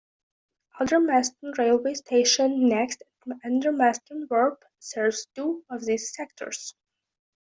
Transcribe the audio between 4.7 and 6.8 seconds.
serves two of these sectors.